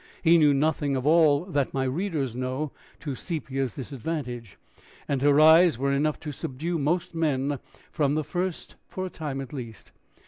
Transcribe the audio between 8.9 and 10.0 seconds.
a time at least.